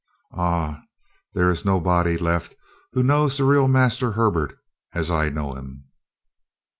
Ah, 0.33 0.81
there 1.35 1.51
is 1.51 1.63
nobody 1.63 2.17
left 2.17 2.55
who 2.93 3.03
knows 3.03 3.37
the 3.37 3.43
real 3.43 3.67
Master 3.67 4.13
Herbert 4.13 4.57
as 4.95 5.11
I 5.11 5.29
know 5.29 5.53
him." 5.53 5.83